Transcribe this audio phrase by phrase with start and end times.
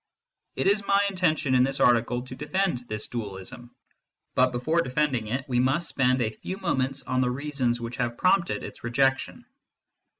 [0.55, 3.75] It is my intention in this article to defend this dualism;
[4.33, 8.17] but before defending it we must spend a few moments on the reasons which have
[8.17, 9.45] prompted its rejection.